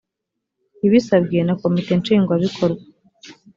[0.85, 2.81] ibisabwe na komite nshingwabikorwa